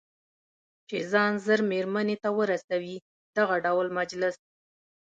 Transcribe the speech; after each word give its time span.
چې 0.87 0.97
ځان 1.11 1.31
ژر 1.45 1.59
مېرمنې 1.71 2.15
ته 2.23 2.29
ورسوي، 2.39 2.95
دغه 3.37 3.55
ډول 3.65 3.87
مجلس. 3.99 4.35